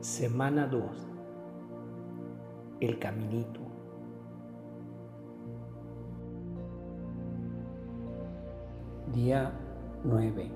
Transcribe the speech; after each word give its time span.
Semana 0.00 0.66
2. 0.66 0.82
El 2.80 2.98
caminito. 2.98 3.60
Día 9.12 9.52
9. 10.02 10.50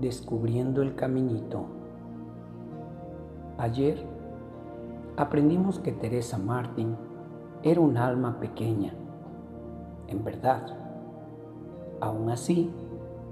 Descubriendo 0.00 0.80
el 0.80 0.94
caminito. 0.94 1.66
Ayer 3.58 4.02
aprendimos 5.18 5.78
que 5.78 5.92
Teresa 5.92 6.38
Martin 6.38 6.96
era 7.62 7.82
un 7.82 7.98
alma 7.98 8.40
pequeña, 8.40 8.94
en 10.08 10.24
verdad. 10.24 10.74
Aún 12.00 12.30
así, 12.30 12.70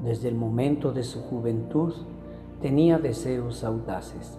desde 0.02 0.28
el 0.28 0.34
momento 0.34 0.92
de 0.92 1.04
su 1.04 1.22
juventud, 1.22 1.94
tenía 2.60 2.98
deseos 2.98 3.64
audaces. 3.64 4.38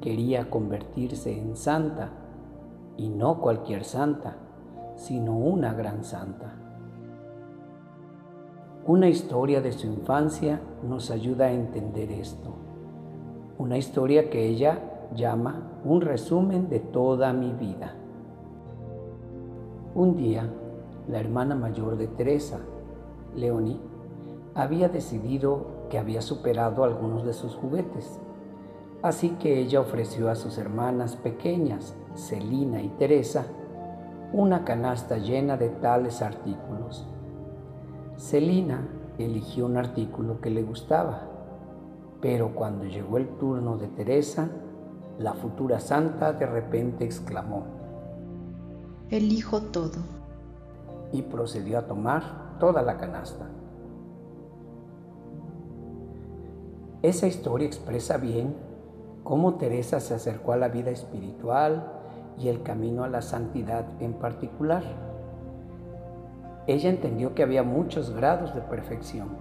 Quería 0.00 0.50
convertirse 0.50 1.38
en 1.38 1.56
santa, 1.56 2.10
y 2.96 3.08
no 3.08 3.40
cualquier 3.40 3.84
santa, 3.84 4.36
sino 4.96 5.36
una 5.36 5.72
gran 5.72 6.04
santa. 6.04 6.54
Una 8.86 9.08
historia 9.08 9.60
de 9.60 9.72
su 9.72 9.86
infancia 9.86 10.60
nos 10.86 11.10
ayuda 11.10 11.46
a 11.46 11.52
entender 11.52 12.12
esto. 12.12 12.54
Una 13.58 13.78
historia 13.78 14.30
que 14.30 14.46
ella 14.46 15.08
llama 15.14 15.80
un 15.84 16.00
resumen 16.00 16.68
de 16.68 16.80
toda 16.80 17.32
mi 17.32 17.52
vida. 17.52 17.94
Un 19.94 20.16
día, 20.16 20.50
la 21.08 21.18
hermana 21.18 21.54
mayor 21.54 21.96
de 21.96 22.08
Teresa, 22.08 22.58
Leonie, 23.34 23.80
había 24.54 24.88
decidido 24.88 25.66
que 25.94 26.00
había 26.00 26.22
superado 26.22 26.82
algunos 26.82 27.24
de 27.24 27.32
sus 27.32 27.54
juguetes. 27.54 28.18
Así 29.00 29.28
que 29.38 29.60
ella 29.60 29.78
ofreció 29.80 30.28
a 30.28 30.34
sus 30.34 30.58
hermanas 30.58 31.14
pequeñas, 31.14 31.94
Celina 32.16 32.82
y 32.82 32.88
Teresa, 32.88 33.46
una 34.32 34.64
canasta 34.64 35.18
llena 35.18 35.56
de 35.56 35.68
tales 35.68 36.20
artículos. 36.20 37.06
Celina 38.16 38.88
eligió 39.18 39.66
un 39.66 39.76
artículo 39.76 40.40
que 40.40 40.50
le 40.50 40.64
gustaba, 40.64 41.28
pero 42.20 42.56
cuando 42.56 42.86
llegó 42.86 43.16
el 43.16 43.28
turno 43.38 43.76
de 43.76 43.86
Teresa, 43.86 44.48
la 45.20 45.34
futura 45.34 45.78
santa 45.78 46.32
de 46.32 46.46
repente 46.46 47.04
exclamó, 47.04 47.66
Elijo 49.10 49.60
todo. 49.62 50.00
Y 51.12 51.22
procedió 51.22 51.78
a 51.78 51.86
tomar 51.86 52.56
toda 52.58 52.82
la 52.82 52.96
canasta. 52.96 53.46
Esa 57.04 57.26
historia 57.26 57.66
expresa 57.66 58.16
bien 58.16 58.56
cómo 59.24 59.56
Teresa 59.56 60.00
se 60.00 60.14
acercó 60.14 60.54
a 60.54 60.56
la 60.56 60.68
vida 60.68 60.90
espiritual 60.90 61.92
y 62.38 62.48
el 62.48 62.62
camino 62.62 63.04
a 63.04 63.08
la 63.08 63.20
santidad 63.20 63.84
en 64.00 64.14
particular. 64.14 64.82
Ella 66.66 66.88
entendió 66.88 67.34
que 67.34 67.42
había 67.42 67.62
muchos 67.62 68.08
grados 68.08 68.54
de 68.54 68.62
perfección 68.62 69.36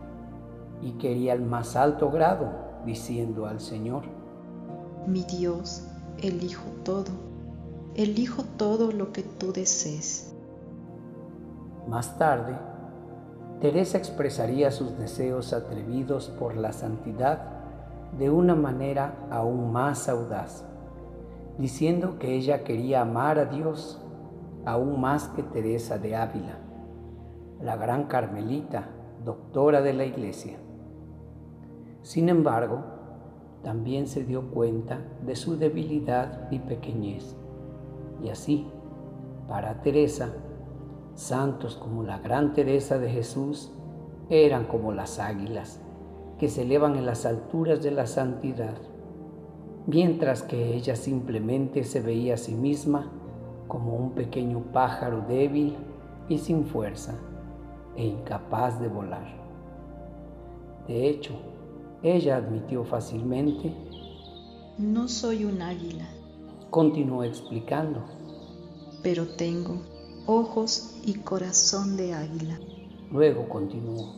y 0.81 0.91
quería 0.97 1.31
el 1.31 1.41
más 1.41 1.77
alto 1.77 2.11
grado, 2.11 2.51
diciendo 2.85 3.45
al 3.45 3.61
Señor, 3.61 4.03
Mi 5.07 5.23
Dios, 5.23 5.87
elijo 6.21 6.65
todo, 6.83 7.13
elijo 7.95 8.43
todo 8.57 8.91
lo 8.91 9.13
que 9.13 9.23
tú 9.23 9.53
desees. 9.53 10.35
Más 11.87 12.17
tarde, 12.17 12.57
Teresa 13.61 13.97
expresaría 13.97 14.69
sus 14.71 14.97
deseos 14.97 15.53
atrevidos 15.53 16.27
por 16.37 16.57
la 16.57 16.73
santidad 16.73 17.52
de 18.17 18.29
una 18.29 18.55
manera 18.55 19.27
aún 19.31 19.71
más 19.71 20.07
audaz, 20.07 20.65
diciendo 21.57 22.19
que 22.19 22.35
ella 22.35 22.63
quería 22.63 23.01
amar 23.01 23.39
a 23.39 23.45
Dios 23.45 24.01
aún 24.65 25.01
más 25.01 25.27
que 25.29 25.43
Teresa 25.43 25.97
de 25.97 26.15
Ávila, 26.15 26.57
la 27.61 27.75
gran 27.75 28.05
carmelita, 28.05 28.89
doctora 29.23 29.81
de 29.81 29.93
la 29.93 30.05
iglesia. 30.05 30.57
Sin 32.01 32.29
embargo, 32.29 32.83
también 33.63 34.07
se 34.07 34.23
dio 34.23 34.51
cuenta 34.51 34.99
de 35.25 35.35
su 35.35 35.57
debilidad 35.57 36.51
y 36.51 36.59
pequeñez, 36.59 37.35
y 38.21 38.29
así, 38.29 38.67
para 39.47 39.81
Teresa, 39.81 40.33
santos 41.15 41.75
como 41.75 42.03
la 42.03 42.19
gran 42.19 42.53
Teresa 42.53 42.97
de 42.97 43.09
Jesús 43.09 43.71
eran 44.29 44.65
como 44.65 44.91
las 44.93 45.19
águilas 45.19 45.81
que 46.39 46.49
se 46.49 46.63
elevan 46.63 46.95
en 46.95 47.05
las 47.05 47.25
alturas 47.25 47.81
de 47.81 47.91
la 47.91 48.07
santidad, 48.07 48.75
mientras 49.87 50.43
que 50.43 50.75
ella 50.75 50.95
simplemente 50.95 51.83
se 51.83 52.01
veía 52.01 52.35
a 52.35 52.37
sí 52.37 52.53
misma 52.53 53.11
como 53.67 53.95
un 53.95 54.11
pequeño 54.11 54.59
pájaro 54.71 55.25
débil 55.27 55.75
y 56.29 56.37
sin 56.37 56.65
fuerza 56.65 57.15
e 57.95 58.05
incapaz 58.05 58.79
de 58.79 58.87
volar. 58.87 59.43
De 60.87 61.07
hecho, 61.07 61.33
ella 62.01 62.37
admitió 62.37 62.83
fácilmente, 62.83 63.73
No 64.77 65.07
soy 65.07 65.45
un 65.45 65.61
águila. 65.61 66.07
Continuó 66.69 67.23
explicando. 67.23 68.03
Pero 69.03 69.27
tengo 69.27 69.81
ojos 70.25 70.99
y 71.05 71.13
corazón 71.15 71.95
de 71.95 72.13
águila. 72.13 72.59
Luego 73.11 73.47
continuó. 73.47 74.15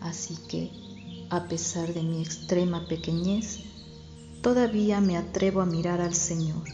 Así 0.00 0.36
que 0.48 0.70
a 1.32 1.44
pesar 1.44 1.94
de 1.94 2.02
mi 2.02 2.20
extrema 2.20 2.84
pequeñez, 2.86 3.64
todavía 4.42 5.00
me 5.00 5.16
atrevo 5.16 5.62
a 5.62 5.64
mirar 5.64 6.02
al 6.02 6.12
Señor 6.12 6.64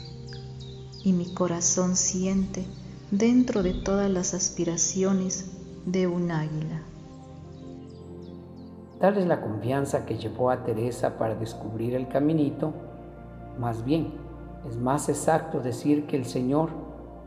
y 1.05 1.13
mi 1.13 1.33
corazón 1.33 1.95
siente 1.95 2.65
dentro 3.13 3.63
de 3.63 3.73
todas 3.73 4.11
las 4.11 4.35
aspiraciones 4.35 5.53
de 5.87 6.09
un 6.09 6.33
águila. 6.33 6.83
Tal 8.99 9.19
es 9.19 9.29
la 9.29 9.41
confianza 9.41 10.05
que 10.05 10.19
llevó 10.19 10.51
a 10.51 10.65
Teresa 10.65 11.19
para 11.19 11.37
descubrir 11.37 11.95
el 11.95 12.09
caminito. 12.09 12.73
Más 13.61 13.85
bien, 13.85 14.13
es 14.69 14.77
más 14.77 15.09
exacto 15.09 15.61
decir 15.61 16.09
que 16.09 16.17
el 16.17 16.25
Señor 16.25 16.71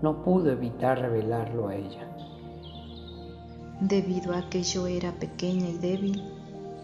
no 0.01 0.21
pudo 0.21 0.51
evitar 0.51 0.99
revelarlo 0.99 1.69
a 1.69 1.75
ella. 1.75 2.13
Debido 3.79 4.33
a 4.33 4.49
que 4.49 4.63
yo 4.63 4.85
era 4.85 5.13
pequeña 5.13 5.69
y 5.69 5.77
débil, 5.77 6.40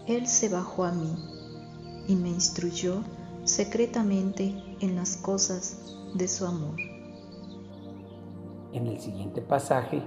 él 0.08 0.26
se 0.26 0.48
bajó 0.48 0.84
a 0.84 0.92
mí 0.92 1.14
y 2.08 2.16
me 2.16 2.30
instruyó 2.30 3.02
secretamente 3.44 4.54
en 4.80 4.96
las 4.96 5.18
cosas 5.18 5.96
de 6.14 6.26
su 6.26 6.46
amor. 6.46 6.76
En 8.72 8.86
el 8.86 8.98
siguiente 9.00 9.42
pasaje, 9.42 10.02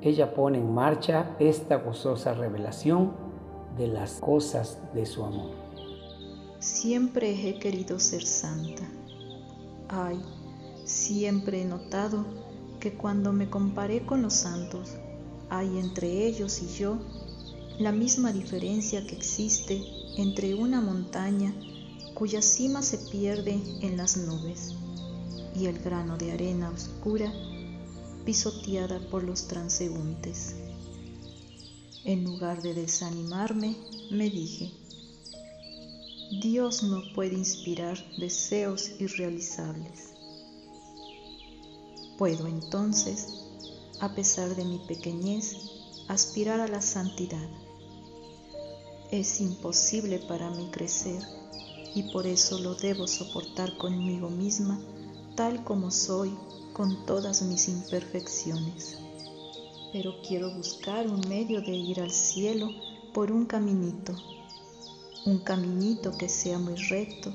ella 0.00 0.34
pone 0.34 0.58
en 0.58 0.72
marcha 0.72 1.36
esta 1.38 1.76
gozosa 1.76 2.32
revelación 2.32 3.12
de 3.76 3.88
las 3.88 4.20
cosas 4.20 4.78
de 4.94 5.04
su 5.04 5.22
amor. 5.22 5.50
Siempre 6.58 7.30
he 7.30 7.58
querido 7.58 8.00
ser 8.00 8.24
santa. 8.24 8.84
Ay, 9.88 10.20
siempre 10.84 11.62
he 11.62 11.64
notado 11.66 12.24
que 12.80 12.94
cuando 12.94 13.32
me 13.32 13.50
comparé 13.50 14.06
con 14.06 14.22
los 14.22 14.32
santos, 14.32 14.96
hay 15.50 15.78
entre 15.78 16.26
ellos 16.26 16.62
y 16.62 16.68
yo 16.68 16.98
la 17.78 17.92
misma 17.92 18.32
diferencia 18.32 19.06
que 19.06 19.14
existe 19.16 19.82
entre 20.16 20.54
una 20.54 20.80
montaña 20.80 21.54
cuya 22.14 22.42
cima 22.42 22.82
se 22.82 22.98
pierde 22.98 23.60
en 23.80 23.96
las 23.96 24.16
nubes 24.16 24.74
y 25.56 25.66
el 25.66 25.78
grano 25.78 26.16
de 26.18 26.32
arena 26.32 26.70
oscura 26.70 27.32
pisoteada 28.24 29.00
por 29.10 29.24
los 29.24 29.48
transeúntes. 29.48 30.54
En 32.04 32.24
lugar 32.24 32.62
de 32.62 32.74
desanimarme, 32.74 33.76
me 34.10 34.28
dije, 34.28 34.72
Dios 36.40 36.82
no 36.82 37.02
puede 37.14 37.34
inspirar 37.34 37.98
deseos 38.18 38.90
irrealizables. 38.98 40.12
Puedo 42.18 42.46
entonces, 42.46 43.28
a 44.00 44.14
pesar 44.14 44.54
de 44.56 44.64
mi 44.64 44.78
pequeñez, 44.86 45.56
aspirar 46.08 46.60
a 46.60 46.68
la 46.68 46.82
santidad 46.82 47.48
es 49.12 49.40
imposible 49.40 50.18
para 50.20 50.50
mí 50.50 50.68
crecer 50.70 51.22
y 51.94 52.04
por 52.12 52.26
eso 52.26 52.58
lo 52.58 52.74
debo 52.74 53.06
soportar 53.06 53.76
conmigo 53.76 54.30
misma 54.30 54.80
tal 55.36 55.62
como 55.64 55.90
soy 55.90 56.34
con 56.72 57.04
todas 57.04 57.42
mis 57.42 57.68
imperfecciones. 57.68 58.98
Pero 59.92 60.14
quiero 60.26 60.54
buscar 60.54 61.06
un 61.06 61.20
medio 61.28 61.60
de 61.60 61.76
ir 61.76 62.00
al 62.00 62.10
cielo 62.10 62.70
por 63.12 63.30
un 63.30 63.44
caminito, 63.44 64.14
un 65.26 65.38
caminito 65.40 66.16
que 66.16 66.30
sea 66.30 66.58
muy 66.58 66.76
recto, 66.76 67.34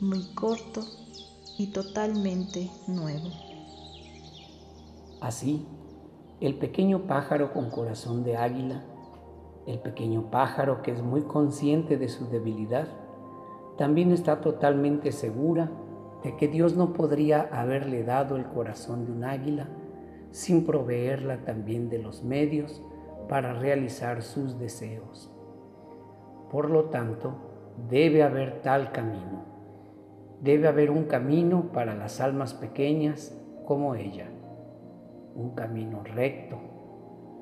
muy 0.00 0.22
corto 0.34 0.86
y 1.56 1.68
totalmente 1.68 2.70
nuevo. 2.86 3.30
Así, 5.22 5.64
el 6.40 6.54
pequeño 6.56 7.06
pájaro 7.06 7.52
con 7.52 7.70
corazón 7.70 8.24
de 8.24 8.36
águila 8.36 8.84
el 9.66 9.80
pequeño 9.80 10.30
pájaro 10.30 10.80
que 10.80 10.92
es 10.92 11.02
muy 11.02 11.22
consciente 11.22 11.98
de 11.98 12.08
su 12.08 12.28
debilidad, 12.28 12.86
también 13.76 14.12
está 14.12 14.40
totalmente 14.40 15.12
segura 15.12 15.70
de 16.22 16.36
que 16.36 16.48
Dios 16.48 16.76
no 16.76 16.92
podría 16.92 17.48
haberle 17.52 18.04
dado 18.04 18.36
el 18.36 18.46
corazón 18.46 19.04
de 19.04 19.12
un 19.12 19.24
águila 19.24 19.68
sin 20.30 20.64
proveerla 20.64 21.44
también 21.44 21.88
de 21.88 21.98
los 21.98 22.22
medios 22.22 22.82
para 23.28 23.54
realizar 23.54 24.22
sus 24.22 24.58
deseos. 24.58 25.30
Por 26.50 26.70
lo 26.70 26.84
tanto, 26.84 27.34
debe 27.90 28.22
haber 28.22 28.62
tal 28.62 28.92
camino. 28.92 29.44
Debe 30.40 30.68
haber 30.68 30.90
un 30.90 31.04
camino 31.04 31.72
para 31.72 31.94
las 31.94 32.20
almas 32.20 32.54
pequeñas 32.54 33.36
como 33.66 33.94
ella. 33.94 34.28
Un 35.36 35.50
camino 35.50 36.02
recto, 36.02 36.56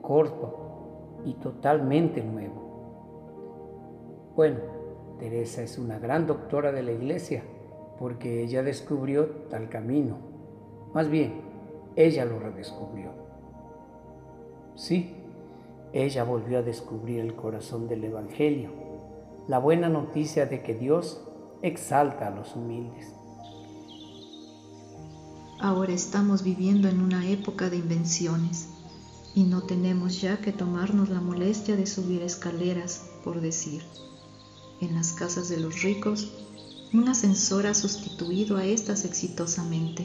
corto 0.02 1.22
y 1.24 1.34
totalmente 1.34 2.22
nuevo. 2.22 2.64
Bueno, 4.36 4.58
Teresa 5.18 5.62
es 5.62 5.78
una 5.78 5.98
gran 5.98 6.26
doctora 6.26 6.72
de 6.72 6.82
la 6.82 6.92
iglesia 6.92 7.42
porque 7.98 8.42
ella 8.42 8.62
descubrió 8.62 9.26
tal 9.48 9.68
camino. 9.68 10.16
Más 10.92 11.08
bien, 11.08 11.40
ella 11.96 12.24
lo 12.24 12.38
redescubrió. 12.40 13.10
Sí, 14.74 15.14
ella 15.92 16.24
volvió 16.24 16.58
a 16.58 16.62
descubrir 16.62 17.20
el 17.20 17.36
corazón 17.36 17.86
del 17.86 18.02
Evangelio, 18.02 18.70
la 19.46 19.60
buena 19.60 19.88
noticia 19.88 20.46
de 20.46 20.62
que 20.62 20.74
Dios 20.74 21.24
exalta 21.62 22.26
a 22.26 22.30
los 22.30 22.56
humildes. 22.56 23.16
Ahora 25.64 25.94
estamos 25.94 26.42
viviendo 26.42 26.88
en 26.88 27.00
una 27.00 27.26
época 27.26 27.70
de 27.70 27.78
invenciones 27.78 28.66
y 29.34 29.44
no 29.44 29.62
tenemos 29.62 30.20
ya 30.20 30.42
que 30.42 30.52
tomarnos 30.52 31.08
la 31.08 31.22
molestia 31.22 31.74
de 31.74 31.86
subir 31.86 32.20
escaleras, 32.20 33.00
por 33.24 33.40
decir. 33.40 33.82
En 34.82 34.94
las 34.94 35.14
casas 35.14 35.48
de 35.48 35.58
los 35.58 35.80
ricos, 35.80 36.32
un 36.92 37.08
ascensor 37.08 37.66
ha 37.66 37.72
sustituido 37.72 38.58
a 38.58 38.66
estas 38.66 39.06
exitosamente. 39.06 40.04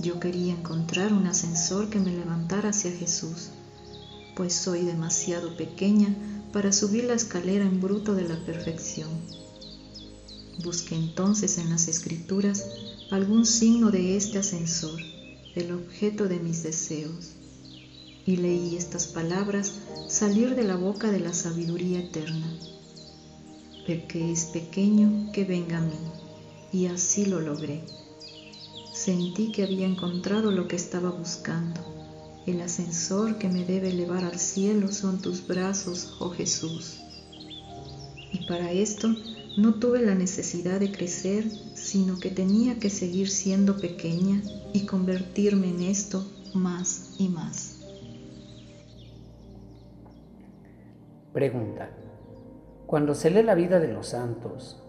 Yo 0.00 0.20
quería 0.20 0.52
encontrar 0.52 1.14
un 1.14 1.26
ascensor 1.26 1.88
que 1.88 1.98
me 1.98 2.12
levantara 2.12 2.68
hacia 2.68 2.92
Jesús 2.92 3.52
pues 4.36 4.54
soy 4.54 4.84
demasiado 4.84 5.56
pequeña 5.56 6.14
para 6.52 6.72
subir 6.72 7.04
la 7.04 7.14
escalera 7.14 7.64
en 7.64 7.80
bruto 7.80 8.14
de 8.14 8.28
la 8.28 8.36
perfección. 8.44 9.08
Busqué 10.62 10.94
entonces 10.94 11.56
en 11.58 11.70
las 11.70 11.88
escrituras 11.88 12.66
algún 13.10 13.46
signo 13.46 13.90
de 13.90 14.16
este 14.16 14.38
ascensor, 14.38 15.00
el 15.54 15.72
objeto 15.72 16.28
de 16.28 16.38
mis 16.38 16.62
deseos, 16.62 17.32
y 18.26 18.36
leí 18.36 18.76
estas 18.76 19.06
palabras 19.06 19.72
salir 20.08 20.54
de 20.54 20.64
la 20.64 20.76
boca 20.76 21.10
de 21.10 21.20
la 21.20 21.32
sabiduría 21.32 22.00
eterna. 22.00 22.58
El 23.86 24.06
que 24.06 24.30
es 24.30 24.44
pequeño, 24.46 25.32
que 25.32 25.44
venga 25.44 25.78
a 25.78 25.82
mí, 25.82 25.98
y 26.72 26.86
así 26.86 27.26
lo 27.26 27.40
logré. 27.40 27.82
Sentí 28.94 29.50
que 29.50 29.64
había 29.64 29.86
encontrado 29.86 30.50
lo 30.50 30.68
que 30.68 30.76
estaba 30.76 31.10
buscando 31.10 32.00
el 32.46 32.62
ascensor 32.62 33.38
que 33.38 33.48
me 33.48 33.64
debe 33.64 33.90
elevar 33.90 34.24
al 34.24 34.38
cielo 34.38 34.90
son 34.90 35.20
tus 35.20 35.46
brazos, 35.46 36.16
oh 36.20 36.30
Jesús. 36.30 36.96
Y 38.32 38.46
para 38.46 38.72
esto 38.72 39.14
no 39.60 39.74
tuve 39.74 40.00
la 40.00 40.14
necesidad 40.14 40.80
de 40.80 40.90
crecer, 40.90 41.44
sino 41.74 42.18
que 42.18 42.30
tenía 42.30 42.78
que 42.78 42.88
seguir 42.88 43.28
siendo 43.28 43.76
pequeña 43.76 44.40
y 44.72 44.86
convertirme 44.86 45.68
en 45.68 45.82
esto 45.82 46.24
más 46.54 47.16
y 47.18 47.28
más. 47.28 47.84
Pregunta. 51.34 51.90
Cuando 52.86 53.14
se 53.14 53.30
lee 53.30 53.42
la 53.42 53.54
vida 53.54 53.78
de 53.80 53.92
los 53.92 54.08
santos, 54.08 54.82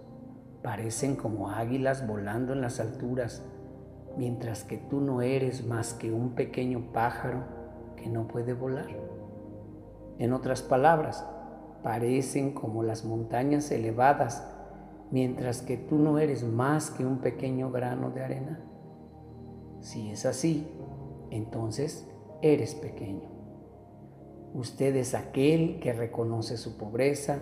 parecen 0.64 1.18
como 1.18 1.52
águilas 1.52 2.08
volando 2.08 2.54
en 2.54 2.62
las 2.62 2.80
alturas 2.80 3.44
mientras 4.18 4.64
que 4.64 4.78
tú 4.78 5.02
no 5.02 5.22
eres 5.22 5.66
más 5.66 5.94
que 5.94 6.12
un 6.12 6.34
pequeño 6.34 6.92
pájaro 6.94 7.44
que 7.98 8.08
no 8.08 8.28
puede 8.28 8.54
volar. 8.54 8.90
En 10.18 10.34
otras 10.34 10.62
palabras, 10.62 11.26
parecen 11.84 12.54
como 12.54 12.84
las 12.84 13.06
montañas 13.06 13.72
elevadas, 13.72 14.48
mientras 15.12 15.62
que 15.62 15.78
tú 15.78 15.98
no 15.98 16.18
eres 16.18 16.44
más 16.44 16.90
que 16.90 17.06
un 17.06 17.20
pequeño 17.20 17.70
grano 17.70 18.10
de 18.12 18.24
arena. 18.24 18.60
Si 19.82 20.10
es 20.10 20.26
así, 20.26 20.68
entonces 21.30 22.08
eres 22.42 22.76
pequeño. 22.76 23.30
Usted 24.54 24.96
es 24.96 25.14
aquel 25.14 25.80
que 25.80 25.94
reconoce 25.94 26.58
su 26.58 26.78
pobreza, 26.78 27.40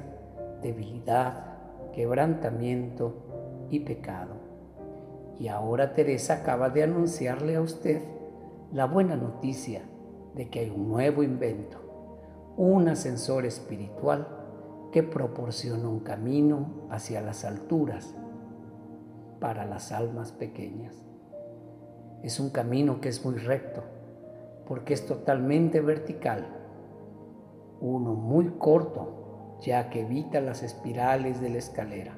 debilidad, 0.61 1.57
quebrantamiento 1.93 3.67
y 3.69 3.79
pecado. 3.81 4.35
Y 5.39 5.47
ahora 5.47 5.93
Teresa 5.93 6.35
acaba 6.35 6.69
de 6.69 6.83
anunciarle 6.83 7.55
a 7.55 7.61
usted 7.61 8.01
la 8.71 8.85
buena 8.85 9.15
noticia 9.15 9.81
de 10.35 10.49
que 10.49 10.59
hay 10.59 10.69
un 10.69 10.89
nuevo 10.89 11.23
invento, 11.23 11.77
un 12.57 12.87
ascensor 12.89 13.45
espiritual 13.45 14.38
que 14.91 15.03
proporciona 15.03 15.87
un 15.87 15.99
camino 15.99 16.87
hacia 16.89 17.21
las 17.21 17.45
alturas 17.45 18.15
para 19.39 19.65
las 19.65 19.91
almas 19.91 20.31
pequeñas. 20.31 20.95
Es 22.23 22.39
un 22.39 22.49
camino 22.49 22.99
que 22.99 23.09
es 23.09 23.23
muy 23.23 23.35
recto, 23.35 23.83
porque 24.67 24.93
es 24.93 25.05
totalmente 25.05 25.81
vertical, 25.81 26.47
uno 27.81 28.13
muy 28.13 28.49
corto, 28.57 29.57
ya 29.61 29.89
que 29.89 30.01
evita 30.01 30.41
las 30.41 30.63
espirales 30.63 31.41
de 31.41 31.49
la 31.49 31.57
escalera, 31.57 32.13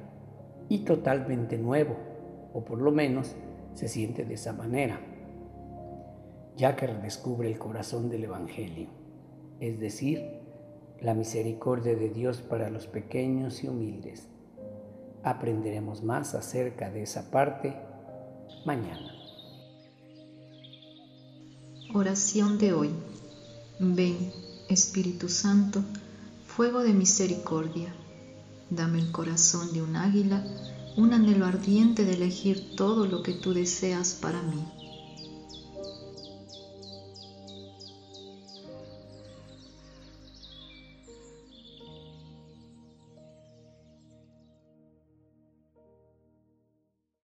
y 0.68 0.80
totalmente 0.80 1.58
nuevo 1.58 1.96
o 2.52 2.64
por 2.64 2.80
lo 2.80 2.90
menos 2.90 3.34
se 3.74 3.88
siente 3.88 4.24
de 4.24 4.34
esa 4.34 4.52
manera, 4.52 5.00
ya 6.56 6.76
que 6.76 6.86
redescubre 6.86 7.48
el 7.48 7.58
corazón 7.58 8.10
del 8.10 8.24
Evangelio, 8.24 8.88
es 9.60 9.80
decir, 9.80 10.41
la 11.02 11.14
misericordia 11.14 11.94
de 11.94 12.08
Dios 12.08 12.38
para 12.38 12.70
los 12.70 12.86
pequeños 12.86 13.62
y 13.64 13.68
humildes. 13.68 14.28
Aprenderemos 15.24 16.02
más 16.02 16.34
acerca 16.34 16.90
de 16.90 17.02
esa 17.02 17.30
parte 17.30 17.74
mañana. 18.64 19.12
Oración 21.94 22.58
de 22.58 22.72
hoy. 22.72 22.90
Ven, 23.78 24.32
Espíritu 24.68 25.28
Santo, 25.28 25.82
fuego 26.46 26.80
de 26.82 26.92
misericordia, 26.92 27.92
dame 28.70 29.00
el 29.00 29.10
corazón 29.12 29.72
de 29.72 29.82
un 29.82 29.96
águila 29.96 30.44
un 30.96 31.14
anhelo 31.14 31.46
ardiente 31.46 32.04
de 32.04 32.14
elegir 32.14 32.76
todo 32.76 33.06
lo 33.06 33.22
que 33.22 33.32
tú 33.32 33.54
deseas 33.54 34.12
para 34.20 34.42
mí. 34.42 34.62